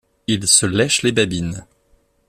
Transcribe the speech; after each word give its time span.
il 0.25 0.47
se 0.47 0.65
lêche 0.65 1.03
les 1.03 1.11
babines 1.11 1.67